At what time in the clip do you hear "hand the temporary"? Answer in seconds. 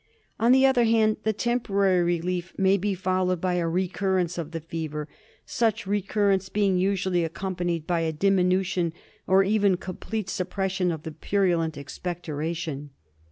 0.85-2.01